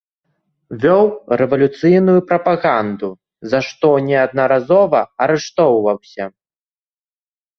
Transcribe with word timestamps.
Вёў 0.83 1.01
рэвалюцыйную 1.41 2.15
прапаганду, 2.31 3.09
за 3.51 3.59
што 3.67 3.89
неаднаразова 4.07 4.99
арыштоўваўся. 5.27 6.25